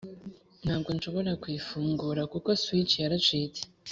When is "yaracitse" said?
3.03-3.61